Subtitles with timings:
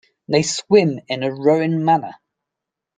[0.27, 2.15] They swim in a rowing manner.